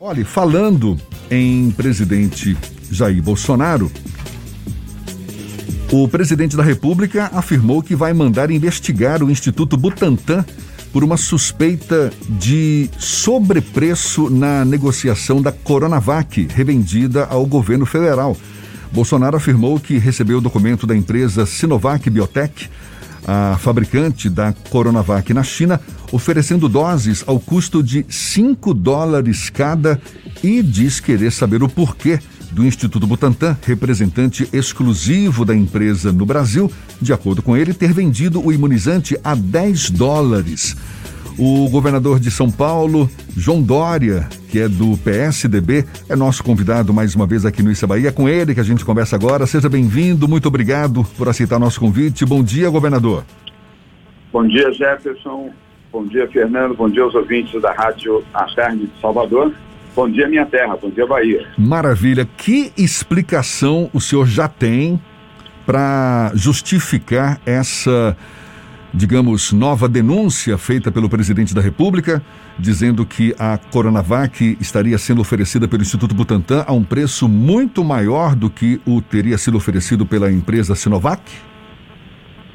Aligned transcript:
Olha, 0.00 0.24
falando 0.24 0.96
em 1.28 1.72
presidente 1.72 2.56
Jair 2.88 3.20
Bolsonaro, 3.20 3.90
o 5.90 6.06
presidente 6.06 6.56
da 6.56 6.62
República 6.62 7.28
afirmou 7.34 7.82
que 7.82 7.96
vai 7.96 8.12
mandar 8.12 8.48
investigar 8.52 9.24
o 9.24 9.28
Instituto 9.28 9.76
Butantan 9.76 10.44
por 10.92 11.02
uma 11.02 11.16
suspeita 11.16 12.12
de 12.28 12.88
sobrepreço 12.96 14.30
na 14.30 14.64
negociação 14.64 15.42
da 15.42 15.50
Coronavac, 15.50 16.46
revendida 16.54 17.24
ao 17.24 17.44
governo 17.44 17.84
federal. 17.84 18.36
Bolsonaro 18.92 19.36
afirmou 19.36 19.80
que 19.80 19.98
recebeu 19.98 20.38
o 20.38 20.40
documento 20.40 20.86
da 20.86 20.96
empresa 20.96 21.44
Sinovac 21.44 22.08
Biotech 22.08 22.70
a 23.30 23.58
fabricante 23.58 24.30
da 24.30 24.54
Coronavac 24.70 25.34
na 25.34 25.42
China, 25.42 25.78
oferecendo 26.10 26.66
doses 26.66 27.22
ao 27.26 27.38
custo 27.38 27.82
de 27.82 28.06
5 28.08 28.72
dólares 28.72 29.50
cada 29.50 30.00
e 30.42 30.62
diz 30.62 30.98
querer 30.98 31.30
saber 31.30 31.62
o 31.62 31.68
porquê 31.68 32.18
do 32.50 32.64
Instituto 32.64 33.06
Butantan, 33.06 33.54
representante 33.66 34.48
exclusivo 34.50 35.44
da 35.44 35.54
empresa 35.54 36.10
no 36.10 36.24
Brasil, 36.24 36.72
de 37.02 37.12
acordo 37.12 37.42
com 37.42 37.54
ele, 37.54 37.74
ter 37.74 37.92
vendido 37.92 38.42
o 38.42 38.50
imunizante 38.50 39.18
a 39.22 39.34
10 39.34 39.90
dólares. 39.90 40.74
O 41.38 41.68
governador 41.70 42.18
de 42.18 42.32
São 42.32 42.50
Paulo, 42.50 43.08
João 43.36 43.62
Dória, 43.62 44.28
que 44.50 44.58
é 44.58 44.68
do 44.68 44.98
PSDB, 44.98 45.84
é 46.08 46.16
nosso 46.16 46.42
convidado 46.42 46.92
mais 46.92 47.14
uma 47.14 47.26
vez 47.26 47.46
aqui 47.46 47.62
no 47.62 47.70
Issa 47.70 47.86
Bahia. 47.86 48.08
É 48.08 48.12
com 48.12 48.28
ele 48.28 48.54
que 48.54 48.60
a 48.60 48.64
gente 48.64 48.84
conversa 48.84 49.14
agora. 49.14 49.46
Seja 49.46 49.68
bem-vindo, 49.68 50.26
muito 50.26 50.48
obrigado 50.48 51.04
por 51.16 51.28
aceitar 51.28 51.60
nosso 51.60 51.78
convite. 51.78 52.26
Bom 52.26 52.42
dia, 52.42 52.68
governador. 52.68 53.22
Bom 54.32 54.48
dia, 54.48 54.72
Jefferson. 54.72 55.50
Bom 55.92 56.04
dia, 56.06 56.26
Fernando. 56.28 56.74
Bom 56.74 56.90
dia 56.90 57.04
aos 57.04 57.14
ouvintes 57.14 57.62
da 57.62 57.72
Rádio 57.72 58.24
A 58.34 58.44
Tarde 58.46 58.86
de 58.86 59.00
Salvador. 59.00 59.54
Bom 59.94 60.10
dia, 60.10 60.26
minha 60.26 60.44
terra. 60.44 60.76
Bom 60.76 60.90
dia, 60.90 61.06
Bahia. 61.06 61.46
Maravilha. 61.56 62.28
Que 62.36 62.72
explicação 62.76 63.88
o 63.92 64.00
senhor 64.00 64.26
já 64.26 64.48
tem 64.48 65.00
para 65.64 66.32
justificar 66.34 67.40
essa 67.46 68.16
digamos, 68.98 69.52
nova 69.52 69.88
denúncia 69.88 70.58
feita 70.58 70.90
pelo 70.90 71.08
presidente 71.08 71.54
da 71.54 71.60
República, 71.60 72.20
dizendo 72.58 73.06
que 73.06 73.32
a 73.38 73.56
Coronavac 73.56 74.58
estaria 74.60 74.98
sendo 74.98 75.20
oferecida 75.20 75.68
pelo 75.68 75.82
Instituto 75.82 76.16
Butantan 76.16 76.64
a 76.66 76.72
um 76.72 76.82
preço 76.82 77.28
muito 77.28 77.84
maior 77.84 78.34
do 78.34 78.50
que 78.50 78.80
o 78.84 79.00
teria 79.00 79.38
sido 79.38 79.56
oferecido 79.56 80.04
pela 80.04 80.32
empresa 80.32 80.74
Sinovac? 80.74 81.22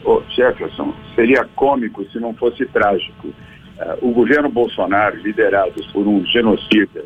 Oh, 0.03 0.21
Jefferson, 0.35 0.93
seria 1.15 1.47
cômico 1.55 2.03
se 2.11 2.19
não 2.19 2.33
fosse 2.33 2.65
trágico. 2.65 3.29
Uh, 3.29 4.09
o 4.09 4.11
governo 4.11 4.49
Bolsonaro, 4.49 5.15
liderado 5.15 5.81
por 5.93 6.05
um 6.05 6.25
genocida, 6.25 7.05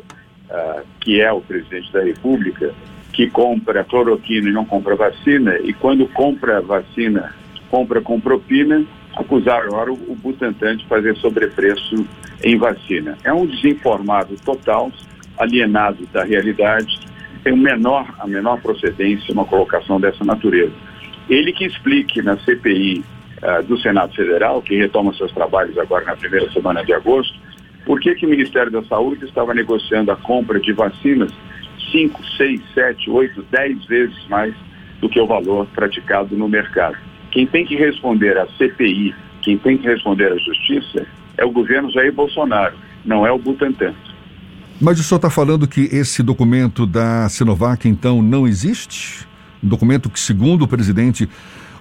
uh, 0.50 0.82
que 1.00 1.20
é 1.20 1.30
o 1.30 1.40
presidente 1.40 1.92
da 1.92 2.02
República, 2.02 2.74
que 3.12 3.30
compra 3.30 3.84
cloroquina 3.84 4.48
e 4.48 4.52
não 4.52 4.64
compra 4.64 4.96
vacina, 4.96 5.56
e 5.60 5.72
quando 5.72 6.08
compra 6.08 6.60
vacina, 6.60 7.32
compra 7.70 8.00
com 8.00 8.20
propina, 8.20 8.84
acusar 9.16 9.62
agora 9.64 9.92
o 9.92 10.16
Butantan 10.22 10.76
de 10.76 10.86
fazer 10.86 11.16
sobrepreço 11.16 12.06
em 12.42 12.56
vacina. 12.56 13.16
É 13.24 13.32
um 13.32 13.46
desinformado 13.46 14.34
total, 14.44 14.90
alienado 15.38 16.06
da 16.12 16.24
realidade, 16.24 17.00
tem 17.42 17.56
menor, 17.56 18.06
a 18.18 18.26
menor 18.26 18.60
procedência 18.60 19.32
uma 19.32 19.44
colocação 19.44 20.00
dessa 20.00 20.24
natureza. 20.24 20.72
Ele 21.28 21.52
que 21.52 21.64
explique 21.64 22.22
na 22.22 22.36
CPI 22.38 22.98
uh, 22.98 23.46
eh, 23.46 23.62
do 23.62 23.78
Senado 23.78 24.14
Federal, 24.14 24.62
que 24.62 24.76
retoma 24.76 25.12
seus 25.14 25.30
trabalhos 25.32 25.76
agora 25.78 26.04
na 26.04 26.16
primeira 26.16 26.50
semana 26.52 26.84
de 26.84 26.92
agosto, 26.92 27.38
por 27.84 28.00
que, 28.00 28.14
que 28.14 28.26
o 28.26 28.28
Ministério 28.28 28.70
da 28.70 28.82
Saúde 28.84 29.24
estava 29.24 29.54
negociando 29.54 30.10
a 30.10 30.16
compra 30.16 30.58
de 30.58 30.72
vacinas 30.72 31.32
5, 31.90 32.22
6, 32.36 32.60
7, 32.74 33.10
8, 33.10 33.42
10 33.50 33.86
vezes 33.86 34.28
mais 34.28 34.54
do 35.00 35.08
que 35.08 35.20
o 35.20 35.26
valor 35.26 35.66
praticado 35.74 36.36
no 36.36 36.48
mercado. 36.48 36.96
Quem 37.30 37.46
tem 37.46 37.64
que 37.64 37.76
responder 37.76 38.36
à 38.38 38.46
CPI, 38.56 39.14
quem 39.42 39.58
tem 39.58 39.78
que 39.78 39.86
responder 39.86 40.32
à 40.32 40.36
Justiça, 40.38 41.06
é 41.36 41.44
o 41.44 41.50
governo 41.50 41.90
Jair 41.92 42.12
Bolsonaro, 42.12 42.74
não 43.04 43.26
é 43.26 43.30
o 43.30 43.38
Butantan. 43.38 43.94
Mas 44.80 45.00
o 45.00 45.02
senhor 45.02 45.16
está 45.16 45.28
falando 45.28 45.66
que 45.66 45.88
esse 45.92 46.22
documento 46.22 46.86
da 46.86 47.28
Sinovac, 47.28 47.88
então, 47.88 48.22
não 48.22 48.46
existe? 48.46 49.26
Um 49.62 49.68
documento 49.68 50.08
que, 50.08 50.20
segundo 50.20 50.62
o 50.62 50.68
presidente, 50.68 51.28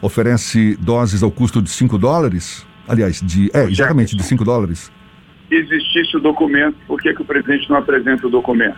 oferece 0.02 0.76
doses 0.78 1.22
ao 1.22 1.30
custo 1.30 1.62
de 1.62 1.70
5 1.70 1.98
dólares? 1.98 2.66
Aliás, 2.88 3.22
de, 3.22 3.52
é, 3.54 3.66
exatamente, 3.66 4.16
de 4.16 4.24
5 4.24 4.44
dólares. 4.44 4.92
Se 5.48 5.56
existisse 5.56 6.18
o 6.18 6.20
documento, 6.20 6.76
por 6.88 7.00
que, 7.00 7.14
que 7.14 7.22
o 7.22 7.26
presidente 7.26 7.70
não 7.70 7.78
apresenta 7.78 8.26
o 8.26 8.30
documento? 8.30 8.78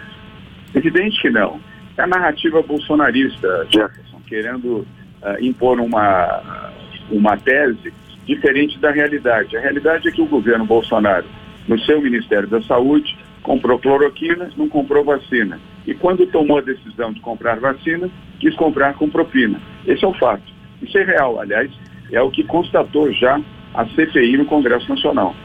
Evidente 0.76 1.22
que 1.22 1.30
não. 1.30 1.60
É 1.98 2.04
a 2.04 2.08
narrativa 2.08 2.62
bolsonarista, 2.62 3.68
Jefferson, 3.72 4.22
querendo 4.28 4.86
uh, 5.22 5.44
impor 5.44 5.80
uma, 5.80 6.72
uma 7.12 7.38
tese 7.38 7.94
diferente 8.26 8.78
da 8.80 8.92
realidade. 8.92 9.58
A 9.58 9.60
realidade 9.60 10.08
é 10.08 10.12
que 10.12 10.22
o 10.22 10.28
governo 10.28 10.66
Bolsonaro, 10.66 11.26
no 11.68 11.80
seu 11.80 12.02
Ministério 12.02 12.48
da 12.48 12.62
Saúde, 12.64 13.18
comprou 13.42 13.80
cloroquina, 13.80 14.50
não 14.56 14.70
comprou 14.70 15.04
vacina. 15.04 15.60
E 15.88 15.94
quando 15.94 16.28
tomou 16.28 16.60
a 16.60 16.62
decisão 16.62 17.12
de 17.12 17.20
comprar 17.20 17.60
vacina, 17.60 18.10
quis 18.40 18.56
comprar 18.56 18.94
com 18.94 19.10
propina. 19.10 19.60
Esse 19.88 20.06
é 20.06 20.08
o 20.08 20.14
fato. 20.14 20.44
Isso 20.82 20.98
é 20.98 21.04
real, 21.04 21.40
aliás, 21.40 21.72
é 22.12 22.22
o 22.22 22.30
que 22.30 22.44
constatou 22.44 23.12
já 23.12 23.42
a 23.74 23.86
CPI 23.88 24.38
no 24.38 24.46
Congresso 24.46 24.90
Nacional. 24.90 25.36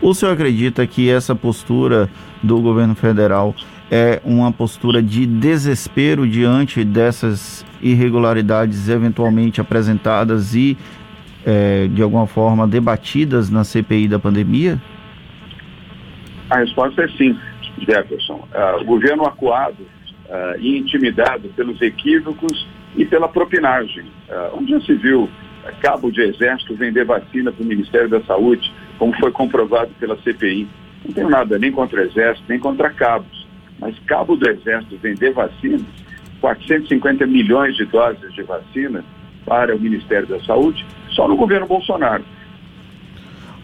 O 0.00 0.14
senhor 0.14 0.32
acredita 0.32 0.86
que 0.86 1.10
essa 1.10 1.34
postura 1.34 2.08
do 2.42 2.60
governo 2.60 2.94
federal 2.94 3.54
é 3.90 4.20
uma 4.24 4.52
postura 4.52 5.02
de 5.02 5.26
desespero 5.26 6.26
diante 6.26 6.84
dessas 6.84 7.64
irregularidades 7.80 8.88
eventualmente 8.88 9.60
apresentadas 9.60 10.54
e, 10.54 10.76
é, 11.46 11.86
de 11.88 12.02
alguma 12.02 12.26
forma, 12.26 12.66
debatidas 12.66 13.50
na 13.50 13.64
CPI 13.64 14.08
da 14.08 14.18
pandemia? 14.18 14.80
A 16.50 16.58
resposta 16.58 17.02
é 17.02 17.08
sim, 17.08 17.38
Jefferson. 17.78 18.46
Uh, 18.54 18.80
o 18.80 18.84
governo 18.84 19.24
acuado 19.24 19.80
uh, 19.80 20.58
e 20.58 20.78
intimidado 20.78 21.48
pelos 21.50 21.80
equívocos 21.80 22.66
e 22.96 23.04
pela 23.04 23.28
propinagem. 23.28 24.04
Uh, 24.28 24.58
onde 24.58 24.72
já 24.72 24.80
se 24.80 24.94
viu 24.94 25.28
cabo 25.80 26.10
de 26.10 26.22
exército 26.22 26.74
vender 26.74 27.04
vacina 27.04 27.52
para 27.52 27.62
o 27.62 27.66
Ministério 27.66 28.08
da 28.08 28.20
Saúde, 28.22 28.72
como 28.98 29.14
foi 29.18 29.30
comprovado 29.30 29.90
pela 30.00 30.16
CPI? 30.22 30.68
Não 31.04 31.12
tenho 31.12 31.28
nada 31.28 31.58
nem 31.58 31.70
contra 31.70 32.02
exército, 32.02 32.44
nem 32.48 32.58
contra 32.58 32.90
cabos. 32.90 33.37
Mas 33.78 33.98
cabo 34.00 34.36
do 34.36 34.48
exército 34.48 34.98
vender 35.02 35.32
vacinas 35.32 35.82
450 36.40 37.26
milhões 37.26 37.76
de 37.76 37.84
doses 37.86 38.32
de 38.34 38.42
vacina 38.42 39.04
para 39.44 39.74
o 39.74 39.80
Ministério 39.80 40.26
da 40.26 40.40
Saúde, 40.44 40.86
só 41.10 41.26
no 41.26 41.36
governo 41.36 41.66
Bolsonaro. 41.66 42.24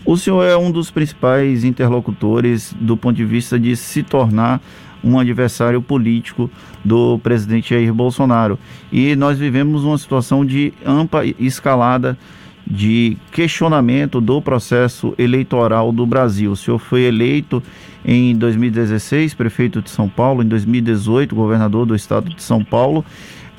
O 0.04 0.16
senhor 0.16 0.44
é 0.44 0.56
um 0.56 0.70
dos 0.70 0.90
principais 0.90 1.64
interlocutores 1.64 2.74
do 2.78 2.96
ponto 2.96 3.16
de 3.16 3.24
vista 3.24 3.58
de 3.58 3.74
se 3.76 4.02
tornar 4.02 4.60
um 5.02 5.18
adversário 5.18 5.80
político 5.82 6.50
do 6.84 7.18
presidente 7.18 7.70
Jair 7.74 7.92
Bolsonaro. 7.92 8.58
E 8.90 9.14
nós 9.16 9.38
vivemos 9.38 9.84
uma 9.84 9.98
situação 9.98 10.44
de 10.44 10.72
ampla 10.84 11.24
escalada 11.38 12.18
de 12.66 13.16
questionamento 13.30 14.20
do 14.20 14.40
processo 14.40 15.14
eleitoral 15.18 15.92
do 15.92 16.06
Brasil. 16.06 16.52
O 16.52 16.56
senhor 16.56 16.78
foi 16.78 17.02
eleito 17.02 17.62
em 18.04 18.36
2016 18.36 19.34
prefeito 19.34 19.82
de 19.82 19.90
São 19.90 20.08
Paulo, 20.08 20.42
em 20.42 20.46
2018 20.46 21.34
governador 21.34 21.86
do 21.86 21.94
estado 21.94 22.30
de 22.30 22.42
São 22.42 22.64
Paulo. 22.64 23.04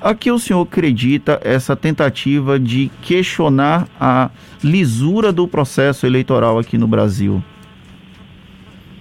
A 0.02 0.14
que 0.14 0.32
o 0.32 0.38
senhor 0.38 0.62
acredita 0.62 1.40
essa 1.44 1.76
tentativa 1.76 2.60
de 2.60 2.92
questionar 3.02 3.88
a 4.00 4.30
lisura 4.64 5.32
do 5.32 5.48
processo 5.48 6.06
eleitoral 6.06 6.60
aqui 6.60 6.78
no 6.78 6.88
Brasil? 6.88 7.44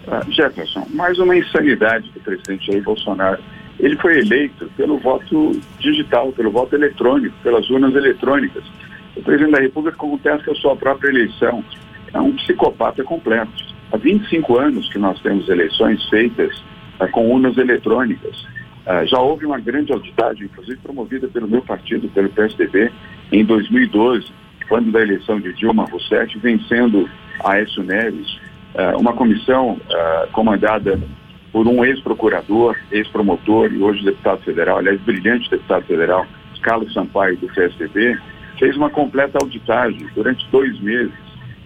Uh, 0.06 0.30
Jefferson, 0.30 0.86
mais 0.90 1.18
uma 1.18 1.36
insanidade 1.36 2.10
do 2.10 2.20
presidente 2.20 2.66
Jair 2.66 2.82
Bolsonaro. 2.82 3.42
Ele 3.80 3.96
foi 3.96 4.18
eleito 4.18 4.70
pelo 4.76 4.98
voto 4.98 5.60
digital, 5.78 6.30
pelo 6.32 6.50
voto 6.50 6.74
eletrônico, 6.74 7.34
pelas 7.42 7.68
urnas 7.68 7.94
eletrônicas. 7.94 8.62
O 9.16 9.22
presidente 9.22 9.52
da 9.52 9.60
República 9.60 9.96
contesta 9.96 10.50
a 10.50 10.54
sua 10.56 10.74
própria 10.76 11.08
eleição. 11.08 11.64
É 12.12 12.20
um 12.20 12.32
psicopata 12.36 13.02
completo. 13.04 13.52
Há 13.92 13.96
25 13.96 14.58
anos 14.58 14.92
que 14.92 14.98
nós 14.98 15.20
temos 15.20 15.48
eleições 15.48 16.04
feitas 16.08 16.56
uh, 17.00 17.08
com 17.12 17.30
urnas 17.30 17.56
eletrônicas. 17.56 18.42
Uh, 18.86 19.06
já 19.06 19.18
houve 19.18 19.46
uma 19.46 19.58
grande 19.58 19.92
auditagem, 19.92 20.44
inclusive 20.44 20.78
promovida 20.78 21.28
pelo 21.28 21.48
meu 21.48 21.62
partido, 21.62 22.08
pelo 22.08 22.28
PSDB, 22.28 22.90
em 23.32 23.44
2012, 23.44 24.26
quando 24.68 24.90
da 24.90 25.00
eleição 25.00 25.40
de 25.40 25.52
Dilma 25.52 25.84
Rousseff, 25.84 26.36
vencendo 26.38 27.08
Aécio 27.44 27.82
Neves, 27.82 28.38
uh, 28.74 28.98
uma 28.98 29.12
comissão 29.12 29.78
comandada 30.32 31.00
por 31.52 31.68
um 31.68 31.84
ex-procurador, 31.84 32.76
ex-promotor 32.90 33.72
e 33.72 33.80
hoje 33.80 34.04
deputado 34.04 34.42
federal, 34.42 34.78
aliás, 34.78 35.00
brilhante 35.02 35.48
deputado 35.48 35.84
federal, 35.84 36.26
Carlos 36.60 36.92
Sampaio, 36.92 37.36
do 37.36 37.46
PSDB, 37.46 38.18
fez 38.58 38.76
uma 38.76 38.90
completa 38.90 39.38
auditagem 39.40 40.06
durante 40.14 40.46
dois 40.50 40.78
meses 40.80 41.12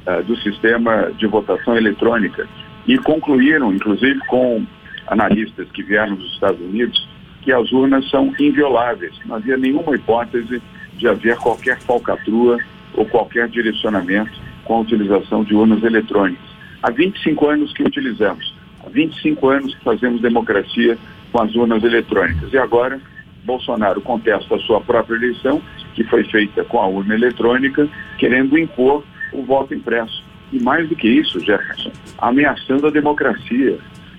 uh, 0.06 0.22
do 0.24 0.36
sistema 0.36 1.12
de 1.16 1.26
votação 1.26 1.76
eletrônica 1.76 2.46
e 2.86 2.98
concluíram, 2.98 3.72
inclusive 3.72 4.18
com 4.26 4.64
analistas 5.06 5.70
que 5.72 5.82
vieram 5.82 6.16
dos 6.16 6.32
Estados 6.32 6.60
Unidos 6.60 7.08
que 7.42 7.52
as 7.52 7.70
urnas 7.72 8.08
são 8.10 8.34
invioláveis. 8.38 9.14
Não 9.24 9.36
havia 9.36 9.56
nenhuma 9.56 9.94
hipótese 9.94 10.60
de 10.94 11.08
haver 11.08 11.36
qualquer 11.36 11.78
falcatrua 11.80 12.58
ou 12.94 13.06
qualquer 13.06 13.48
direcionamento 13.48 14.32
com 14.64 14.76
a 14.76 14.80
utilização 14.80 15.44
de 15.44 15.54
urnas 15.54 15.82
eletrônicas. 15.82 16.44
Há 16.82 16.90
25 16.90 17.48
anos 17.48 17.72
que 17.72 17.82
utilizamos, 17.82 18.54
há 18.84 18.88
25 18.88 19.48
anos 19.48 19.74
que 19.74 19.84
fazemos 19.84 20.20
democracia 20.20 20.98
com 21.32 21.40
as 21.40 21.54
urnas 21.54 21.82
eletrônicas. 21.82 22.52
E 22.52 22.58
agora, 22.58 23.00
Bolsonaro 23.48 24.00
contesta 24.02 24.54
a 24.54 24.58
sua 24.60 24.80
própria 24.82 25.16
eleição, 25.16 25.60
que 25.94 26.04
foi 26.04 26.22
feita 26.24 26.62
com 26.64 26.78
a 26.78 26.86
urna 26.86 27.14
eletrônica, 27.14 27.88
querendo 28.18 28.58
impor 28.58 29.02
o 29.32 29.42
voto 29.42 29.74
impresso. 29.74 30.22
E 30.52 30.60
mais 30.60 30.88
do 30.88 30.94
que 30.94 31.08
isso, 31.08 31.40
Jefferson, 31.40 31.90
ameaçando 32.18 32.86
a 32.86 32.90
democracia. 32.90 33.78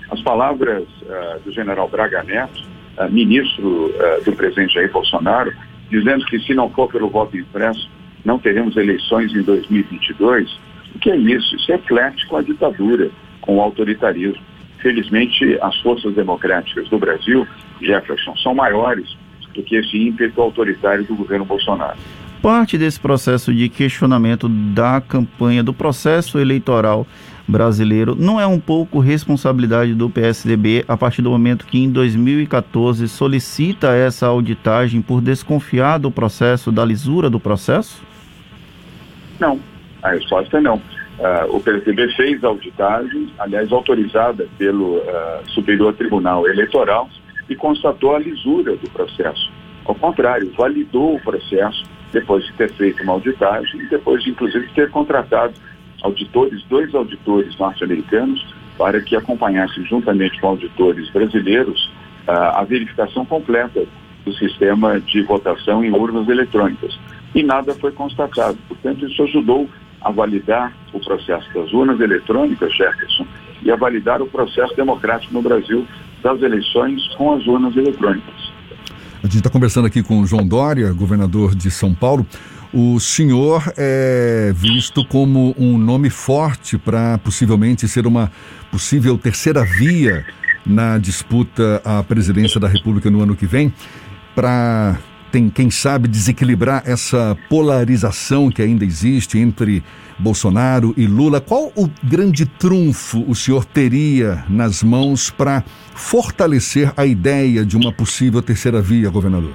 As 0.09 0.21
palavras 0.21 0.83
uh, 1.03 1.39
do 1.45 1.51
general 1.51 1.87
Braga 1.87 2.23
Neto, 2.23 2.63
uh, 2.97 3.11
ministro 3.11 3.67
uh, 3.67 4.23
do 4.25 4.33
presidente 4.33 4.73
Jair 4.73 4.91
Bolsonaro, 4.91 5.53
dizendo 5.89 6.25
que 6.25 6.39
se 6.39 6.55
não 6.55 6.69
for 6.71 6.91
pelo 6.91 7.09
voto 7.09 7.37
impresso, 7.37 7.89
não 8.25 8.39
teremos 8.39 8.75
eleições 8.75 9.33
em 9.33 9.43
2022. 9.43 10.51
O 10.95 10.99
que 10.99 11.11
é 11.11 11.15
isso? 11.15 11.55
Isso 11.55 11.71
é 11.71 11.75
eclético 11.75 12.35
à 12.35 12.41
ditadura, 12.41 13.09
com 13.41 13.57
o 13.57 13.61
autoritarismo. 13.61 14.41
Felizmente, 14.79 15.57
as 15.61 15.77
forças 15.81 16.13
democráticas 16.15 16.87
do 16.89 16.97
Brasil, 16.97 17.47
Jefferson, 17.81 18.35
são 18.37 18.53
maiores 18.53 19.17
do 19.53 19.63
que 19.63 19.75
esse 19.75 19.97
ímpeto 19.97 20.41
autoritário 20.41 21.03
do 21.03 21.15
governo 21.15 21.45
Bolsonaro. 21.45 21.97
Parte 22.41 22.77
desse 22.77 22.99
processo 22.99 23.53
de 23.53 23.67
questionamento 23.67 24.47
da 24.47 25.01
campanha, 25.01 25.61
do 25.61 25.73
processo 25.73 26.39
eleitoral 26.39 27.05
brasileiro, 27.45 28.15
não 28.15 28.39
é 28.39 28.47
um 28.47 28.59
pouco 28.59 28.99
responsabilidade 28.99 29.93
do 29.93 30.09
PSDB 30.09 30.85
a 30.87 30.95
partir 30.95 31.21
do 31.21 31.31
momento 31.31 31.65
que 31.65 31.79
em 31.79 31.89
2014 31.89 33.09
solicita 33.09 33.93
essa 33.93 34.27
auditagem 34.27 35.01
por 35.01 35.19
desconfiar 35.19 35.97
do 35.97 36.09
processo, 36.09 36.71
da 36.71 36.85
lisura 36.85 37.29
do 37.29 37.39
processo? 37.39 38.01
Não, 39.37 39.59
a 40.01 40.11
resposta 40.11 40.57
é 40.57 40.61
não. 40.61 40.75
Uh, 41.19 41.57
o 41.57 41.59
PSDB 41.59 42.07
fez 42.15 42.41
a 42.41 42.47
auditagem, 42.47 43.27
aliás, 43.37 43.69
autorizada 43.73 44.47
pelo 44.57 44.99
uh, 44.99 45.01
Superior 45.47 45.93
Tribunal 45.93 46.47
Eleitoral, 46.47 47.09
e 47.49 47.55
constatou 47.55 48.15
a 48.15 48.19
lisura 48.19 48.75
do 48.75 48.89
processo. 48.91 49.51
Ao 49.85 49.95
contrário, 49.95 50.51
validou 50.55 51.15
o 51.15 51.21
processo 51.21 51.83
depois 52.11 52.45
de 52.45 52.53
ter 52.53 52.71
feito 52.73 53.01
uma 53.03 53.13
auditagem 53.13 53.81
e 53.81 53.85
depois, 53.87 54.23
de, 54.23 54.29
inclusive, 54.29 54.67
ter 54.73 54.89
contratado 54.91 55.53
auditores, 56.01 56.63
dois 56.69 56.93
auditores 56.93 57.57
norte-americanos, 57.57 58.45
para 58.77 59.01
que 59.01 59.15
acompanhassem, 59.15 59.83
juntamente 59.85 60.39
com 60.39 60.47
auditores 60.47 61.09
brasileiros, 61.09 61.91
a 62.27 62.63
verificação 62.63 63.25
completa 63.25 63.85
do 64.23 64.33
sistema 64.33 64.99
de 64.99 65.21
votação 65.23 65.83
em 65.83 65.91
urnas 65.91 66.27
eletrônicas. 66.29 66.97
E 67.33 67.43
nada 67.43 67.73
foi 67.75 67.91
constatado. 67.91 68.57
Portanto, 68.67 69.05
isso 69.05 69.23
ajudou 69.23 69.69
a 70.01 70.11
validar 70.11 70.73
o 70.93 70.99
processo 70.99 71.51
das 71.53 71.73
urnas 71.73 71.99
eletrônicas, 71.99 72.73
Jefferson, 72.75 73.25
e 73.61 73.71
a 73.71 73.75
validar 73.75 74.21
o 74.21 74.27
processo 74.27 74.73
democrático 74.75 75.33
no 75.33 75.41
Brasil 75.41 75.85
das 76.23 76.41
eleições 76.41 77.01
com 77.15 77.33
as 77.33 77.45
urnas 77.47 77.75
eletrônicas. 77.75 78.49
A 79.21 79.27
gente 79.27 79.37
está 79.37 79.49
conversando 79.49 79.85
aqui 79.85 80.01
com 80.01 80.21
o 80.21 80.25
João 80.25 80.47
Dória, 80.47 80.91
governador 80.93 81.53
de 81.53 81.69
São 81.69 81.93
Paulo. 81.93 82.25
O 82.73 82.99
senhor 82.99 83.63
é 83.75 84.53
visto 84.55 85.03
como 85.05 85.53
um 85.57 85.77
nome 85.77 86.09
forte 86.09 86.77
para 86.77 87.17
possivelmente 87.17 87.87
ser 87.87 88.05
uma 88.05 88.31
possível 88.71 89.17
terceira 89.17 89.65
via 89.65 90.25
na 90.65 90.97
disputa 90.97 91.81
à 91.83 92.03
presidência 92.03 92.59
da 92.59 92.67
República 92.67 93.09
no 93.09 93.21
ano 93.21 93.35
que 93.35 93.45
vem, 93.45 93.73
para 94.35 94.97
tem, 95.31 95.49
quem 95.49 95.69
sabe, 95.69 96.07
desequilibrar 96.07 96.83
essa 96.85 97.37
polarização 97.49 98.49
que 98.49 98.61
ainda 98.61 98.83
existe 98.83 99.37
entre 99.37 99.83
Bolsonaro 100.17 100.93
e 100.97 101.07
Lula. 101.07 101.39
Qual 101.39 101.71
o 101.75 101.89
grande 102.03 102.45
trunfo 102.45 103.23
o 103.27 103.35
senhor 103.35 103.65
teria 103.65 104.43
nas 104.49 104.83
mãos 104.83 105.29
para 105.29 105.63
fortalecer 105.95 106.91
a 106.97 107.05
ideia 107.05 107.65
de 107.65 107.77
uma 107.77 107.91
possível 107.91 108.41
terceira 108.41 108.81
via, 108.81 109.09
governador? 109.09 109.53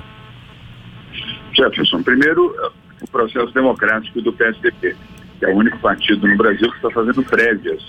Jefferson, 1.54 2.02
primeiro, 2.02 2.54
o 3.00 3.10
processo 3.10 3.52
democrático 3.52 4.20
do 4.22 4.32
PSDB, 4.32 4.96
que 5.38 5.44
é 5.44 5.48
o 5.48 5.56
único 5.56 5.78
partido 5.78 6.26
no 6.26 6.36
Brasil 6.36 6.68
que 6.70 6.76
está 6.76 6.90
fazendo 6.90 7.22
prévias 7.22 7.82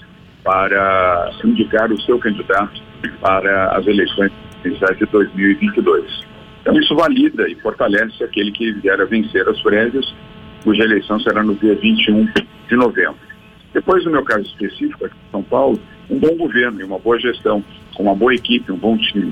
para 0.43 1.31
indicar 1.43 1.91
o 1.91 1.99
seu 2.01 2.19
candidato 2.19 2.79
para 3.21 3.77
as 3.77 3.87
eleições 3.87 4.31
de 4.63 5.05
2022. 5.11 6.34
Então, 6.65 6.79
isso 6.79 6.95
valida 6.95 7.47
e 7.47 7.53
fortalece 7.53 8.23
aquele 8.23 8.51
que 8.51 8.71
vier 8.71 8.99
a 8.99 9.05
vencer 9.05 9.47
as 9.47 9.61
prévias, 9.61 10.11
cuja 10.63 10.83
eleição 10.83 11.19
será 11.19 11.43
no 11.43 11.53
dia 11.53 11.75
21 11.75 12.25
de 12.67 12.75
novembro. 12.75 13.19
Depois, 13.71 14.03
no 14.03 14.09
meu 14.09 14.23
caso 14.23 14.41
específico, 14.47 15.05
aqui 15.05 15.15
em 15.27 15.31
São 15.31 15.43
Paulo, 15.43 15.79
um 16.09 16.17
bom 16.17 16.35
governo 16.35 16.81
e 16.81 16.83
uma 16.83 16.97
boa 16.97 17.19
gestão, 17.19 17.63
com 17.93 18.01
uma 18.01 18.15
boa 18.15 18.33
equipe, 18.33 18.71
um 18.71 18.77
bom 18.77 18.97
time. 18.97 19.31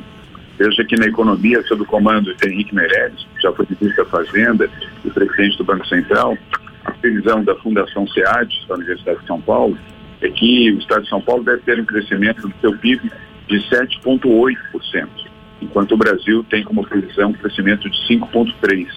Veja 0.59 0.85
que 0.85 0.95
na 0.95 1.07
economia, 1.07 1.63
sob 1.63 1.81
o 1.81 1.85
comando 1.87 2.35
de 2.35 2.47
Henrique 2.47 2.75
Meirelles, 2.75 3.25
que 3.35 3.41
já 3.41 3.51
foi 3.51 3.65
ministro 3.67 4.03
da 4.03 4.11
Fazenda 4.11 4.69
e 5.03 5.09
presidente 5.09 5.57
do 5.57 5.63
Banco 5.63 5.87
Central, 5.87 6.37
a 6.85 6.91
previsão 6.91 7.43
da 7.43 7.55
Fundação 7.55 8.07
SEAD, 8.09 8.63
da 8.67 8.75
Universidade 8.75 9.21
de 9.21 9.25
São 9.25 9.41
Paulo, 9.41 9.75
é 10.21 10.29
que 10.29 10.71
o 10.71 10.77
Estado 10.77 11.01
de 11.01 11.09
São 11.09 11.19
Paulo 11.19 11.43
deve 11.43 11.63
ter 11.63 11.79
um 11.79 11.85
crescimento 11.85 12.47
do 12.47 12.53
seu 12.61 12.77
PIB 12.77 13.11
de 13.47 13.57
7,8% 13.69 15.22
enquanto 15.63 15.93
o 15.93 15.97
Brasil 15.97 16.43
tem 16.49 16.63
como 16.63 16.85
previsão 16.85 17.29
um 17.29 17.33
crescimento 17.33 17.89
de 17.89 17.97
5,3%. 18.07 18.87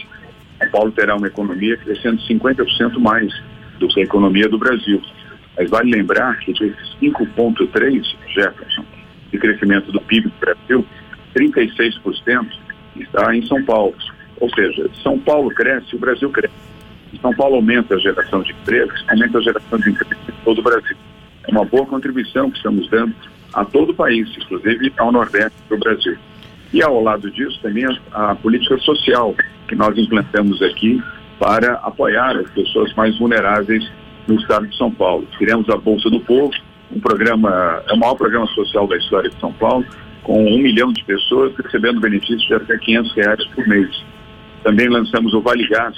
São 0.58 0.70
Paulo 0.70 0.90
terá 0.92 1.14
uma 1.16 1.26
economia 1.26 1.76
crescendo 1.76 2.20
50% 2.22 2.98
mais 2.98 3.32
do 3.78 3.88
que 3.88 4.00
a 4.00 4.04
economia 4.04 4.48
do 4.48 4.58
Brasil. 4.58 5.00
Mas 5.56 5.70
vale 5.70 5.90
lembrar 5.90 6.38
que 6.38 6.52
desses 6.52 6.96
5,3%, 7.00 8.16
Jefferson, 8.28 8.84
de 9.30 9.38
crescimento 9.38 9.92
do 9.92 10.00
PIB 10.00 10.28
do 10.28 10.38
Brasil, 10.40 10.86
36% 11.34 12.46
está 12.96 13.34
em 13.34 13.46
São 13.46 13.62
Paulo. 13.64 13.94
Ou 14.40 14.50
seja, 14.54 14.88
São 15.02 15.18
Paulo 15.18 15.50
cresce, 15.50 15.94
o 15.94 15.98
Brasil 15.98 16.30
cresce. 16.30 16.54
São 17.20 17.34
Paulo 17.34 17.56
aumenta 17.56 17.94
a 17.94 17.98
geração 17.98 18.42
de 18.42 18.52
empregos, 18.52 19.04
aumenta 19.08 19.38
a 19.38 19.40
geração 19.42 19.78
de 19.78 19.90
empregos 19.90 20.28
em 20.28 20.44
todo 20.44 20.58
o 20.58 20.62
Brasil. 20.62 20.96
É 21.46 21.50
uma 21.50 21.64
boa 21.64 21.86
contribuição 21.86 22.50
que 22.50 22.56
estamos 22.58 22.88
dando 22.90 23.14
a 23.54 23.64
todo 23.64 23.90
o 23.90 23.94
país, 23.94 24.28
inclusive 24.36 24.92
ao 24.98 25.12
Nordeste 25.12 25.56
do 25.68 25.78
Brasil. 25.78 26.16
E 26.72 26.82
ao 26.82 27.02
lado 27.02 27.30
disso 27.30 27.58
também 27.62 27.85
a, 28.12 28.30
a 28.30 28.35
política 28.35 28.76
social 28.78 29.35
que 29.68 29.75
nós 29.75 29.96
implantamos 29.96 30.61
aqui 30.62 31.02
para 31.38 31.75
apoiar 31.75 32.37
as 32.37 32.50
pessoas 32.50 32.92
mais 32.94 33.16
vulneráveis 33.18 33.85
no 34.26 34.37
estado 34.37 34.66
de 34.66 34.76
São 34.76 34.90
Paulo. 34.90 35.26
Criamos 35.38 35.68
a 35.68 35.76
Bolsa 35.76 36.11
do 36.11 36.20
Povo, 36.20 36.52
um 36.90 37.00
programa, 37.00 37.82
é 37.88 37.92
o 37.92 37.99
maior 37.99 38.14
programa 38.14 38.46
social 38.49 38.87
da 38.87 38.96
história 38.96 39.30
de 39.30 39.38
São 39.38 39.52
Paulo, 39.52 39.85
com 40.23 40.42
um 40.42 40.58
milhão 40.58 40.92
de 40.92 41.04
pessoas 41.04 41.54
recebendo 41.56 42.00
benefícios 42.00 42.46
de 42.46 42.54
até 42.54 42.76
500 42.78 43.14
reais 43.14 43.46
por 43.46 43.66
mês. 43.66 44.04
Também 44.64 44.88
lançamos 44.88 45.32
o 45.35 45.40
Vale 45.40 45.66
Gás, 45.68 45.94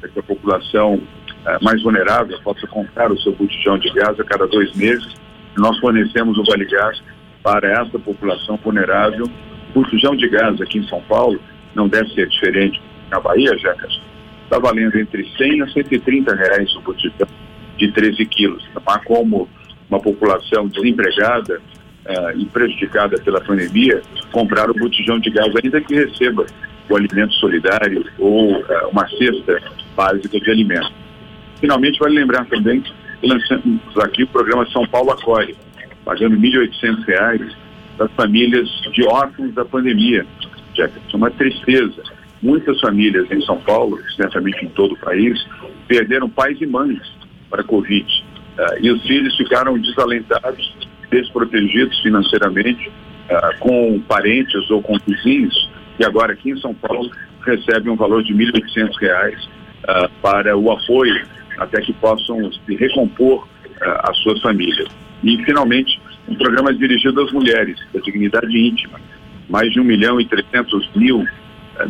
para 0.00 0.08
que 0.08 0.18
a 0.18 0.22
população 0.22 0.94
uh, 0.94 1.64
mais 1.64 1.82
vulnerável 1.82 2.38
possa 2.42 2.66
comprar 2.66 3.10
o 3.10 3.18
seu 3.20 3.32
botijão 3.32 3.78
de 3.78 3.90
gás 3.90 4.18
a 4.20 4.24
cada 4.24 4.46
dois 4.46 4.72
meses. 4.76 5.08
Nós 5.56 5.76
fornecemos 5.78 6.38
o 6.38 6.44
Vale 6.44 6.64
Gás 6.66 7.02
para 7.42 7.68
essa 7.72 7.98
população 7.98 8.56
vulnerável 8.62 9.28
botijão 9.72 10.16
de 10.16 10.28
gás 10.28 10.60
aqui 10.60 10.78
em 10.78 10.88
São 10.88 11.00
Paulo 11.02 11.40
não 11.74 11.88
deve 11.88 12.12
ser 12.14 12.28
diferente 12.28 12.80
na 13.10 13.20
Bahia, 13.20 13.56
Jefferson. 13.58 14.00
Está 14.44 14.58
valendo 14.58 14.98
entre 14.98 15.26
100 15.36 15.62
a 15.62 15.68
130 15.68 16.34
reais 16.34 16.74
o 16.76 16.80
botijão 16.82 17.26
de 17.76 17.90
13 17.92 18.26
quilos. 18.26 18.68
Não 18.74 18.82
há 18.86 18.98
como 18.98 19.48
uma 19.88 20.00
população 20.00 20.68
desempregada 20.68 21.60
uh, 22.06 22.38
e 22.38 22.44
prejudicada 22.46 23.18
pela 23.22 23.40
pandemia 23.40 24.02
comprar 24.30 24.70
o 24.70 24.74
botijão 24.74 25.18
de 25.18 25.30
gás, 25.30 25.52
ainda 25.62 25.80
que 25.80 25.94
receba 25.94 26.46
o 26.88 26.96
alimento 26.96 27.32
solidário 27.34 28.04
ou 28.18 28.56
uh, 28.56 28.88
uma 28.90 29.08
cesta 29.08 29.60
básica 29.96 30.38
de 30.38 30.50
alimentos. 30.50 30.92
Finalmente, 31.60 31.98
vale 31.98 32.16
lembrar 32.16 32.44
também 32.46 32.80
que 32.80 32.92
lançamos 33.22 33.80
aqui 34.02 34.24
o 34.24 34.28
programa 34.28 34.66
São 34.70 34.86
Paulo 34.86 35.12
Acolhe, 35.12 35.56
pagando 36.04 36.36
R$ 36.36 36.50
1.800 36.50 37.61
das 37.98 38.10
famílias 38.12 38.68
de 38.92 39.04
órfãos 39.04 39.54
da 39.54 39.64
pandemia. 39.64 40.26
Jefferson, 40.74 41.16
uma 41.16 41.30
tristeza. 41.30 42.02
Muitas 42.42 42.80
famílias 42.80 43.30
em 43.30 43.40
São 43.42 43.58
Paulo, 43.60 43.98
certamente 44.16 44.64
em 44.64 44.68
todo 44.70 44.94
o 44.94 44.98
país, 44.98 45.38
perderam 45.86 46.28
pais 46.28 46.60
e 46.60 46.66
mães 46.66 47.00
para 47.48 47.60
a 47.60 47.64
Covid. 47.64 48.24
Uh, 48.58 48.84
e 48.84 48.90
os 48.90 49.02
filhos 49.02 49.36
ficaram 49.36 49.78
desalentados, 49.78 50.74
desprotegidos 51.10 51.98
financeiramente, 52.00 52.88
uh, 52.88 53.58
com 53.60 54.00
parentes 54.00 54.70
ou 54.70 54.82
com 54.82 54.98
vizinhos, 55.06 55.70
e 55.98 56.04
agora 56.04 56.32
aqui 56.32 56.50
em 56.50 56.56
São 56.58 56.74
Paulo 56.74 57.10
recebem 57.44 57.92
um 57.92 57.96
valor 57.96 58.22
de 58.22 58.32
R$ 58.32 58.52
1.800 58.52 59.34
uh, 59.34 60.10
para 60.20 60.56
o 60.56 60.70
apoio, 60.70 61.24
até 61.58 61.80
que 61.80 61.92
possam 61.94 62.50
se 62.52 62.74
recompor 62.74 63.46
as 64.04 64.16
suas 64.18 64.40
famílias. 64.40 64.88
E, 65.24 65.36
finalmente, 65.44 66.00
um 66.32 66.36
programa 66.36 66.72
dirigido 66.72 67.20
às 67.20 67.30
mulheres, 67.30 67.78
da 67.92 68.00
dignidade 68.00 68.58
íntima. 68.58 68.98
Mais 69.48 69.70
de 69.70 69.80
1 69.80 69.84
milhão 69.84 70.20
e 70.20 70.24
300 70.24 70.90
mil 70.96 71.18
uh, 71.18 71.26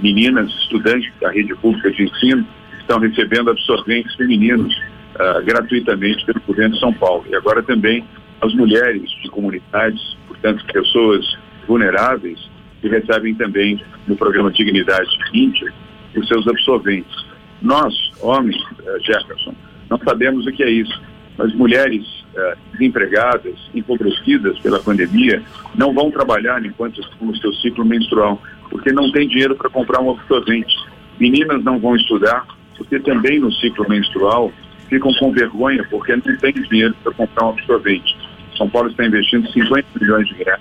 meninas, 0.03 0.51
estudantes 0.63 1.13
da 1.21 1.31
rede 1.31 1.55
pública 1.57 1.91
de 1.93 2.03
ensino, 2.03 2.45
estão 2.81 2.99
recebendo 2.99 3.51
absorventes 3.51 4.15
femininos 4.17 4.75
uh, 5.15 5.45
gratuitamente 5.45 6.27
pelo 6.27 6.41
governo 6.41 6.75
de 6.75 6.81
São 6.81 6.93
Paulo. 6.93 7.25
E 7.31 7.37
agora 7.37 7.63
também 7.63 8.05
as 8.41 8.53
mulheres 8.55 9.09
de 9.23 9.31
comunidades, 9.31 10.17
portanto, 10.27 10.65
pessoas 10.67 11.25
vulneráveis, 11.69 12.51
que 12.81 12.89
recebem 12.89 13.37
também 13.37 13.81
no 14.09 14.17
programa 14.17 14.51
Dignidade 14.51 15.09
Íntima 15.33 15.71
os 16.17 16.27
seus 16.27 16.47
absorventes. 16.49 17.15
Nós, 17.63 17.95
homens, 18.21 18.57
uh, 18.57 19.01
Jefferson, 19.07 19.55
não 19.89 19.99
sabemos 19.99 20.45
o 20.47 20.53
que 20.53 20.65
é 20.65 20.71
isso, 20.71 21.01
mas 21.39 21.55
mulheres 21.55 22.22
uh, 22.35 22.57
desempregadas, 22.73 23.55
empobrecidas 23.75 24.59
pela 24.61 24.81
pandemia, 24.81 25.43
não 25.75 25.93
vão 25.93 26.11
trabalhar 26.11 26.65
enquanto 26.65 27.01
estão 27.01 27.29
no 27.29 27.37
seu 27.37 27.53
ciclo 27.55 27.85
menstrual, 27.85 28.41
porque 28.71 28.93
não 28.93 29.11
tem 29.13 29.29
dinheiro 29.29 29.57
para 29.57 29.71
comprar 29.71 30.01
um 30.01 30.11
absorvente. 30.11 30.75
Meninas 31.19 31.63
não 31.63 31.79
vão 31.79 31.97
estudar, 31.97 32.47
porque 32.77 32.99
também 33.01 33.39
no 33.39 33.53
ciclo 33.53 33.89
menstrual 33.89 34.53
ficam 34.89 35.13
com 35.15 35.33
vergonha, 35.33 35.85
porque 35.91 36.15
não 36.15 36.37
tem 36.37 36.53
dinheiro 36.53 36.95
para 37.03 37.13
comprar 37.13 37.47
um 37.47 37.51
absorvente. 37.51 38.17
São 38.57 38.69
Paulo 38.69 38.91
está 38.91 39.07
investindo 39.07 39.51
50 39.51 39.87
milhões 40.01 40.29
de 40.29 40.35
reais, 40.35 40.61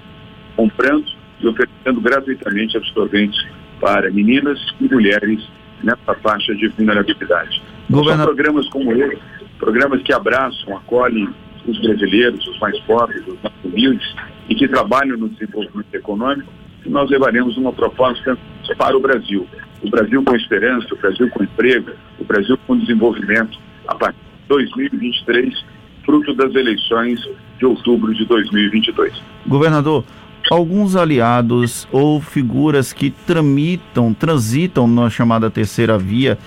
comprando 0.56 1.06
e 1.40 1.48
oferecendo 1.48 2.00
gratuitamente 2.00 2.78
absorventes 2.78 3.46
para 3.80 4.10
meninas 4.12 4.60
e 4.80 4.88
mulheres 4.88 5.48
nessa 5.84 6.14
faixa 6.22 6.54
de 6.56 6.68
vulnerabilidade. 6.70 7.62
Governador... 7.90 8.28
São 8.28 8.36
programas 8.36 8.70
como 8.70 8.94
esse, 8.94 9.20
programas 9.60 10.02
que 10.04 10.14
abraçam, 10.14 10.78
acolhem 10.78 11.28
os 11.68 11.80
brasileiros, 11.80 12.46
os 12.48 12.60
mais 12.60 12.80
pobres, 12.82 13.22
os 13.28 13.42
mais 13.42 13.56
humildes 13.64 14.16
e 14.50 14.56
que 14.56 14.68
trabalham 14.68 15.18
no 15.18 15.30
desenvolvimento 15.30 15.94
econômico, 15.94 16.52
nós 16.86 17.10
levaremos 17.10 17.58
uma 17.58 17.72
proposta 17.72 18.38
para 18.78 18.98
o 18.98 19.00
Brasil. 19.00 19.48
O 19.84 19.90
Brasil 19.90 20.24
com 20.24 20.36
esperança, 20.36 20.88
o 20.94 20.98
Brasil 20.98 21.30
com 21.30 21.44
emprego, 21.44 21.92
o 22.20 22.24
Brasil 22.24 22.58
com 22.66 22.78
desenvolvimento 22.78 23.60
a 23.88 23.96
partir 23.96 24.18
de 24.18 24.48
2023, 24.48 25.66
fruto 26.04 26.34
das 26.34 26.54
eleições 26.56 27.20
de 27.58 27.66
outubro 27.66 28.14
de 28.14 28.26
2022. 28.26 29.14
Governador, 29.48 30.04
alguns 30.50 30.96
aliados 30.96 31.88
ou 31.92 32.20
figuras 32.20 32.94
que 32.94 33.12
tramitam, 33.12 34.14
transitam 34.14 34.88
na 34.88 35.10
chamada 35.10 35.50
terceira 35.50 35.98
via, 35.98 36.38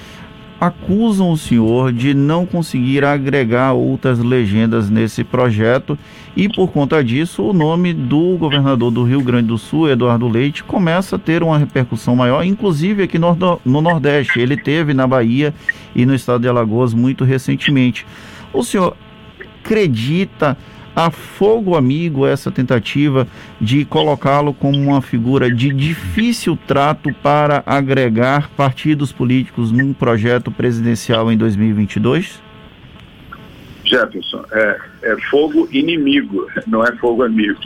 acusam 0.66 1.30
o 1.30 1.36
senhor 1.36 1.92
de 1.92 2.14
não 2.14 2.46
conseguir 2.46 3.04
agregar 3.04 3.72
outras 3.72 4.18
legendas 4.18 4.88
nesse 4.88 5.22
projeto 5.22 5.98
e 6.36 6.48
por 6.48 6.70
conta 6.70 7.02
disso 7.02 7.42
o 7.42 7.52
nome 7.52 7.92
do 7.92 8.36
governador 8.36 8.90
do 8.90 9.04
Rio 9.04 9.22
Grande 9.22 9.48
do 9.48 9.58
Sul, 9.58 9.88
Eduardo 9.88 10.28
Leite, 10.28 10.64
começa 10.64 11.16
a 11.16 11.18
ter 11.18 11.42
uma 11.42 11.58
repercussão 11.58 12.16
maior, 12.16 12.44
inclusive 12.44 13.02
aqui 13.04 13.18
no, 13.18 13.36
no 13.64 13.80
Nordeste. 13.80 14.40
Ele 14.40 14.56
teve 14.56 14.94
na 14.94 15.06
Bahia 15.06 15.54
e 15.94 16.04
no 16.04 16.14
estado 16.14 16.42
de 16.42 16.48
Alagoas 16.48 16.92
muito 16.92 17.24
recentemente. 17.24 18.06
O 18.52 18.64
senhor 18.64 18.96
acredita 19.62 20.56
a 20.94 21.10
fogo 21.10 21.76
amigo 21.76 22.26
essa 22.26 22.50
tentativa 22.50 23.26
de 23.60 23.84
colocá-lo 23.84 24.54
como 24.54 24.78
uma 24.78 25.02
figura 25.02 25.50
de 25.50 25.72
difícil 25.72 26.56
trato 26.66 27.12
para 27.22 27.62
agregar 27.66 28.48
partidos 28.50 29.12
políticos 29.12 29.72
num 29.72 29.92
projeto 29.92 30.50
presidencial 30.50 31.32
em 31.32 31.36
2022? 31.36 32.42
Jefferson, 33.84 34.44
é, 34.52 34.80
é 35.02 35.16
fogo 35.30 35.68
inimigo, 35.70 36.48
não 36.66 36.84
é 36.84 36.92
fogo 36.96 37.22
amigo. 37.22 37.60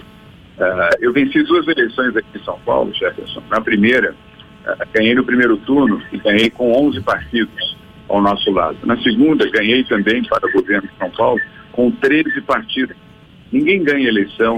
Uh, 0.58 0.90
eu 1.00 1.12
venci 1.12 1.42
duas 1.44 1.68
eleições 1.68 2.16
aqui 2.16 2.26
em 2.36 2.44
São 2.44 2.58
Paulo, 2.66 2.92
Jefferson. 2.92 3.40
Na 3.48 3.60
primeira, 3.60 4.12
uh, 4.66 4.86
ganhei 4.92 5.14
no 5.14 5.24
primeiro 5.24 5.56
turno 5.58 6.02
e 6.12 6.18
ganhei 6.18 6.50
com 6.50 6.72
11 6.72 7.00
partidos 7.02 7.76
ao 8.08 8.20
nosso 8.20 8.50
lado. 8.50 8.76
Na 8.84 9.00
segunda, 9.02 9.48
ganhei 9.50 9.84
também 9.84 10.24
para 10.24 10.48
o 10.48 10.52
governo 10.52 10.88
de 10.88 10.98
São 10.98 11.10
Paulo 11.10 11.40
com 11.70 11.92
13 11.92 12.40
partidos 12.40 12.96
Ninguém 13.52 13.82
ganha 13.82 14.08
eleição 14.08 14.56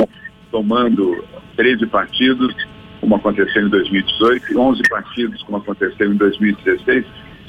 tomando 0.50 1.24
13 1.56 1.86
partidos, 1.86 2.54
como 3.00 3.16
aconteceu 3.16 3.66
em 3.66 3.68
2018, 3.68 4.52
e 4.52 4.56
11 4.56 4.82
partidos, 4.88 5.42
como 5.42 5.58
aconteceu 5.58 6.12
em 6.12 6.16
2016, 6.16 7.04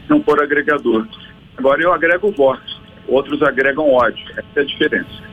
não 0.08 0.22
for 0.24 0.42
agregador. 0.42 1.08
Agora 1.58 1.82
eu 1.82 1.94
agrego 1.94 2.32
votos, 2.32 2.80
outros 3.08 3.42
agregam 3.42 3.92
ódio. 3.92 4.24
Essa 4.32 4.48
é 4.56 4.62
a 4.62 4.66
diferença. 4.66 5.32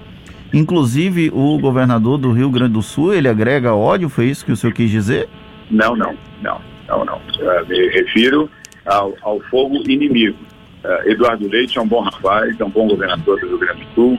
Inclusive, 0.52 1.30
o 1.32 1.58
governador 1.58 2.16
do 2.16 2.32
Rio 2.32 2.50
Grande 2.50 2.72
do 2.72 2.82
Sul, 2.82 3.12
ele 3.12 3.28
agrega 3.28 3.74
ódio, 3.74 4.08
foi 4.08 4.26
isso 4.26 4.44
que 4.44 4.52
o 4.52 4.56
senhor 4.56 4.72
quis 4.72 4.90
dizer? 4.90 5.28
Não, 5.70 5.94
não, 5.94 6.16
não, 6.42 6.60
não, 6.88 7.04
não. 7.04 7.16
Uh, 7.16 7.66
me 7.68 7.88
refiro 7.88 8.50
ao, 8.86 9.14
ao 9.22 9.40
fogo 9.50 9.76
inimigo. 9.86 10.38
Uh, 10.82 11.10
Eduardo 11.10 11.46
Leite 11.46 11.76
é 11.76 11.82
um 11.82 11.86
bom 11.86 12.00
rapaz, 12.00 12.58
é 12.58 12.64
um 12.64 12.70
bom 12.70 12.88
governador 12.88 13.38
do 13.40 13.46
Rio 13.46 13.58
Grande 13.58 13.84
do 13.84 13.94
Sul, 13.94 14.18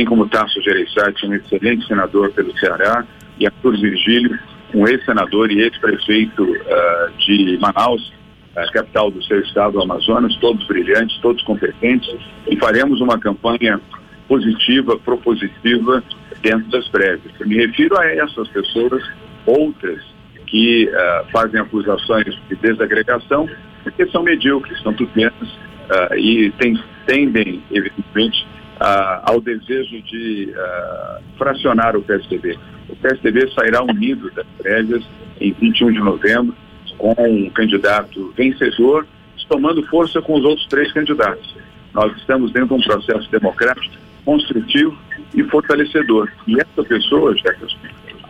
assim 0.00 0.04
como 0.04 0.28
Tasso 0.28 0.60
Gereissati, 0.62 1.26
um 1.26 1.34
excelente 1.34 1.86
senador 1.86 2.32
pelo 2.32 2.56
Ceará, 2.58 3.04
e 3.38 3.46
Arthur 3.46 3.78
Virgílio, 3.78 4.38
um 4.74 4.86
ex-senador 4.86 5.50
e 5.50 5.60
ex-prefeito 5.60 6.42
uh, 6.42 7.12
de 7.18 7.58
Manaus, 7.60 8.12
a 8.56 8.70
capital 8.72 9.10
do 9.10 9.22
seu 9.24 9.40
estado, 9.40 9.78
o 9.78 9.82
Amazonas, 9.82 10.34
todos 10.36 10.66
brilhantes, 10.66 11.18
todos 11.20 11.42
competentes, 11.42 12.08
e 12.48 12.56
faremos 12.56 13.00
uma 13.00 13.18
campanha 13.18 13.80
positiva, 14.26 14.98
propositiva 14.98 16.02
dentro 16.42 16.70
das 16.70 16.86
prévias. 16.88 17.32
Eu 17.38 17.46
me 17.46 17.56
refiro 17.56 17.98
a 17.98 18.06
essas 18.06 18.48
pessoas, 18.48 19.02
outras 19.46 20.02
que 20.46 20.88
uh, 20.88 21.30
fazem 21.30 21.60
acusações 21.60 22.34
de 22.48 22.56
desagregação, 22.56 23.48
porque 23.82 24.06
são 24.06 24.22
medíocres, 24.22 24.80
são 24.82 24.94
pequenas 24.94 25.48
uh, 25.48 26.14
e 26.16 26.50
tem, 26.52 26.78
tendem, 27.06 27.62
evidentemente, 27.70 28.46
ah, 28.80 29.20
ao 29.24 29.40
desejo 29.40 30.00
de 30.02 30.52
ah, 30.56 31.20
fracionar 31.36 31.94
o 31.96 32.02
PSDB. 32.02 32.58
O 32.88 32.96
PSDB 32.96 33.52
sairá 33.52 33.82
unido 33.82 34.30
das 34.30 34.46
prévias 34.58 35.04
em 35.40 35.52
21 35.52 35.92
de 35.92 35.98
novembro, 35.98 36.56
com 36.96 37.14
um 37.18 37.50
candidato 37.50 38.32
vencedor, 38.36 39.06
tomando 39.48 39.86
força 39.88 40.22
com 40.22 40.34
os 40.34 40.44
outros 40.44 40.66
três 40.68 40.92
candidatos. 40.92 41.54
Nós 41.92 42.16
estamos 42.16 42.52
dentro 42.52 42.68
de 42.68 42.74
um 42.74 42.86
processo 42.86 43.30
democrático, 43.30 43.94
construtivo 44.24 44.96
e 45.34 45.42
fortalecedor. 45.44 46.30
E 46.46 46.58
essa 46.58 46.84
pessoa, 46.84 47.36
Jefferson, 47.36 47.76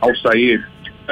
ao 0.00 0.14
sair 0.16 0.66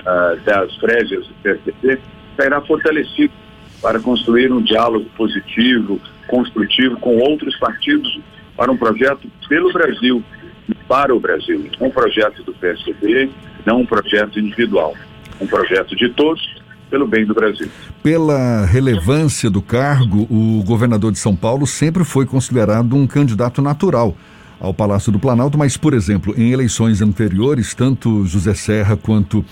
ah, 0.04 0.36
das 0.44 0.74
prévias 0.76 1.26
do 1.26 1.34
PSDB, 1.42 2.00
sairá 2.36 2.60
fortalecido 2.62 3.32
para 3.80 4.00
construir 4.00 4.52
um 4.52 4.60
diálogo 4.62 5.08
positivo, 5.16 6.00
construtivo 6.26 6.98
com 6.98 7.16
outros 7.18 7.56
partidos 7.58 8.18
para 8.58 8.72
um 8.72 8.76
projeto 8.76 9.30
pelo 9.48 9.72
Brasil 9.72 10.22
e 10.68 10.74
para 10.74 11.14
o 11.14 11.20
Brasil. 11.20 11.70
Um 11.80 11.90
projeto 11.90 12.42
do 12.42 12.52
PSDB, 12.52 13.30
não 13.64 13.82
um 13.82 13.86
projeto 13.86 14.40
individual. 14.40 14.94
Um 15.40 15.46
projeto 15.46 15.94
de 15.94 16.08
todos 16.08 16.58
pelo 16.90 17.06
bem 17.06 17.24
do 17.24 17.32
Brasil. 17.32 17.68
Pela 18.02 18.66
relevância 18.66 19.48
do 19.48 19.62
cargo, 19.62 20.26
o 20.28 20.64
governador 20.64 21.12
de 21.12 21.18
São 21.18 21.36
Paulo 21.36 21.68
sempre 21.68 22.02
foi 22.02 22.26
considerado 22.26 22.96
um 22.96 23.06
candidato 23.06 23.62
natural 23.62 24.16
ao 24.60 24.74
Palácio 24.74 25.12
do 25.12 25.18
Planalto, 25.18 25.56
mas, 25.56 25.76
por 25.76 25.94
exemplo, 25.94 26.34
em 26.36 26.52
eleições 26.52 27.00
anteriores, 27.00 27.74
tanto 27.74 28.24
José 28.24 28.54
Serra 28.54 28.96
quanto 28.96 29.44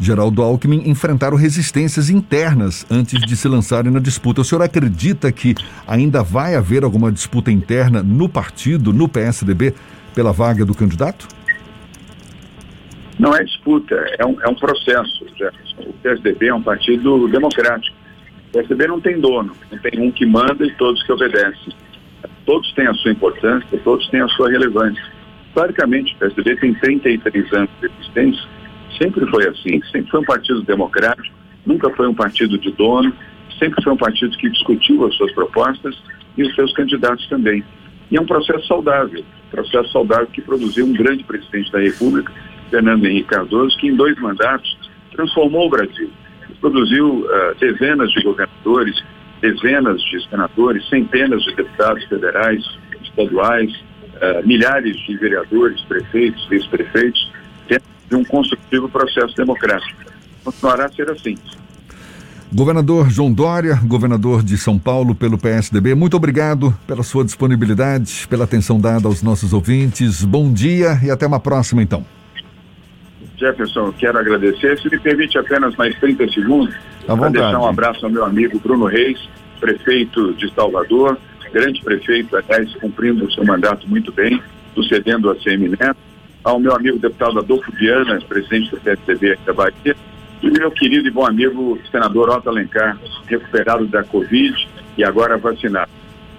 Geraldo 0.00 0.42
Alckmin 0.42 0.88
enfrentaram 0.88 1.36
resistências 1.36 2.10
internas 2.10 2.86
antes 2.90 3.20
de 3.20 3.36
se 3.36 3.46
lançarem 3.46 3.92
na 3.92 4.00
disputa. 4.00 4.40
O 4.40 4.44
senhor 4.44 4.62
acredita 4.62 5.30
que 5.30 5.54
ainda 5.86 6.22
vai 6.22 6.54
haver 6.54 6.84
alguma 6.84 7.12
disputa 7.12 7.50
interna 7.50 8.02
no 8.02 8.28
partido, 8.28 8.92
no 8.92 9.08
PSDB, 9.08 9.74
pela 10.14 10.32
vaga 10.32 10.64
do 10.64 10.74
candidato? 10.74 11.28
Não 13.18 13.34
é 13.34 13.44
disputa, 13.44 13.94
é 14.18 14.26
um, 14.26 14.40
é 14.40 14.48
um 14.48 14.54
processo. 14.54 15.24
O 15.78 15.92
PSDB 16.02 16.48
é 16.48 16.54
um 16.54 16.62
partido 16.62 17.28
democrático. 17.28 17.96
O 18.48 18.52
PSDB 18.52 18.86
não 18.86 19.00
tem 19.00 19.20
dono, 19.20 19.52
não 19.70 19.78
tem 19.78 20.00
um 20.00 20.10
que 20.10 20.26
manda 20.26 20.64
e 20.66 20.72
todos 20.72 21.02
que 21.04 21.12
obedecem. 21.12 21.72
Todos 22.46 22.72
têm 22.72 22.86
a 22.86 22.94
sua 22.94 23.12
importância, 23.12 23.78
todos 23.82 24.08
têm 24.08 24.20
a 24.20 24.28
sua 24.28 24.50
relevância. 24.50 25.02
Historicamente, 25.48 26.14
o 26.14 26.18
PSDB 26.18 26.56
tem 26.56 26.74
33 26.74 27.52
anos 27.52 27.70
de 27.80 27.86
existência 27.86 28.48
Sempre 28.98 29.26
foi 29.26 29.46
assim, 29.48 29.82
sempre 29.90 30.10
foi 30.10 30.20
um 30.20 30.24
partido 30.24 30.62
democrático, 30.62 31.36
nunca 31.66 31.90
foi 31.90 32.06
um 32.06 32.14
partido 32.14 32.56
de 32.58 32.70
dono, 32.72 33.12
sempre 33.58 33.82
foi 33.82 33.92
um 33.92 33.96
partido 33.96 34.36
que 34.36 34.48
discutiu 34.48 35.04
as 35.06 35.14
suas 35.16 35.32
propostas 35.32 35.96
e 36.36 36.44
os 36.44 36.54
seus 36.54 36.72
candidatos 36.74 37.26
também. 37.28 37.64
E 38.10 38.16
é 38.16 38.20
um 38.20 38.26
processo 38.26 38.66
saudável, 38.66 39.24
processo 39.50 39.90
saudável 39.90 40.26
que 40.28 40.42
produziu 40.42 40.86
um 40.86 40.92
grande 40.92 41.24
presidente 41.24 41.72
da 41.72 41.80
República, 41.80 42.32
Fernando 42.70 43.04
Henrique 43.04 43.28
Cardoso, 43.28 43.76
que 43.78 43.88
em 43.88 43.96
dois 43.96 44.16
mandatos 44.20 44.76
transformou 45.12 45.66
o 45.66 45.70
Brasil. 45.70 46.10
Produziu 46.60 47.24
uh, 47.24 47.54
dezenas 47.58 48.10
de 48.12 48.22
governadores, 48.22 49.02
dezenas 49.44 50.00
de 50.02 50.26
senadores, 50.30 50.88
centenas 50.88 51.42
de 51.42 51.54
deputados 51.54 52.02
federais, 52.06 52.64
estaduais, 53.02 53.70
uh, 53.74 54.46
milhares 54.46 54.96
de 55.06 55.16
vereadores, 55.18 55.80
prefeitos, 55.82 56.48
vice-prefeitos, 56.48 57.30
de 58.08 58.16
um 58.16 58.24
construtivo 58.24 58.88
processo 58.88 59.34
democrático. 59.34 60.00
Continuará 60.42 60.86
a 60.86 60.92
ser 60.92 61.10
assim. 61.10 61.36
Governador 62.52 63.10
João 63.10 63.32
Dória, 63.32 63.74
governador 63.82 64.42
de 64.42 64.56
São 64.56 64.78
Paulo 64.78 65.14
pelo 65.14 65.36
PSDB, 65.36 65.94
muito 65.94 66.16
obrigado 66.16 66.72
pela 66.86 67.02
sua 67.02 67.24
disponibilidade, 67.24 68.26
pela 68.28 68.44
atenção 68.44 68.78
dada 68.78 69.08
aos 69.08 69.22
nossos 69.22 69.52
ouvintes. 69.52 70.24
Bom 70.24 70.52
dia 70.52 71.00
e 71.02 71.10
até 71.10 71.26
uma 71.26 71.40
próxima, 71.40 71.82
então. 71.82 72.04
Jefferson, 73.44 73.92
quero 73.92 74.18
agradecer. 74.18 74.78
Se 74.78 74.88
me 74.88 74.98
permite 74.98 75.36
apenas 75.36 75.76
mais 75.76 75.94
30 75.98 76.28
segundos, 76.28 76.74
para 77.06 77.28
deixar 77.28 77.58
um 77.58 77.66
abraço 77.66 78.04
ao 78.06 78.10
meu 78.10 78.24
amigo 78.24 78.58
Bruno 78.58 78.86
Reis, 78.86 79.28
prefeito 79.60 80.32
de 80.34 80.50
Salvador, 80.54 81.18
grande 81.52 81.82
prefeito, 81.82 82.34
aliás, 82.36 82.74
cumprindo 82.76 83.26
o 83.26 83.32
seu 83.32 83.44
mandato 83.44 83.86
muito 83.88 84.10
bem, 84.12 84.42
sucedendo 84.74 85.30
a 85.30 85.34
CM 85.36 85.68
Neto, 85.68 85.96
ao 86.42 86.58
meu 86.58 86.74
amigo 86.74 86.98
deputado 86.98 87.38
Adolfo 87.38 87.70
Viana, 87.72 88.18
presidente 88.26 88.70
do 88.70 88.78
PSDB 88.78 89.38
da 89.44 89.52
Bahia, 89.52 89.96
e 90.42 90.50
meu 90.50 90.70
querido 90.70 91.06
e 91.06 91.10
bom 91.10 91.26
amigo 91.26 91.78
senador 91.90 92.30
Otto 92.30 92.48
Alencar, 92.48 92.98
recuperado 93.26 93.86
da 93.86 94.02
Covid 94.02 94.68
e 94.96 95.04
agora 95.04 95.36
vacinado. 95.36 95.90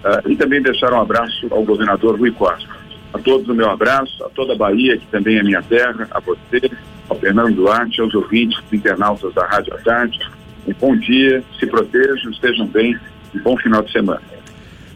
Uh, 0.04 0.30
e 0.30 0.36
também 0.36 0.62
deixar 0.62 0.92
um 0.92 1.00
abraço 1.00 1.48
ao 1.50 1.64
governador 1.64 2.18
Rui 2.18 2.30
Costa. 2.30 2.75
A 3.12 3.18
todos 3.18 3.48
o 3.48 3.54
meu 3.54 3.70
abraço, 3.70 4.24
a 4.24 4.28
toda 4.28 4.52
a 4.52 4.56
Bahia, 4.56 4.96
que 4.96 5.06
também 5.06 5.38
é 5.38 5.42
minha 5.42 5.62
terra, 5.62 6.06
a 6.10 6.20
você, 6.20 6.70
ao 7.08 7.18
Fernando 7.18 7.54
Duarte, 7.54 8.00
aos 8.00 8.14
ouvintes, 8.14 8.58
internautas 8.72 9.32
da 9.34 9.46
Rádio 9.46 9.74
à 9.74 9.78
Tarde. 9.78 10.18
Um 10.66 10.74
bom 10.74 10.96
dia, 10.96 11.42
se 11.58 11.66
protejam, 11.66 12.30
estejam 12.30 12.66
bem, 12.66 12.98
um 13.34 13.40
bom 13.40 13.56
final 13.56 13.82
de 13.82 13.92
semana. 13.92 14.20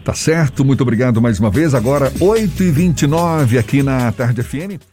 Tá 0.04 0.14
certo, 0.14 0.64
muito 0.64 0.80
obrigado 0.82 1.20
mais 1.20 1.38
uma 1.38 1.50
vez. 1.50 1.74
Agora, 1.74 2.10
8h29 2.12 3.58
aqui 3.58 3.82
na 3.82 4.10
Tarde 4.12 4.42
FM. 4.42 4.89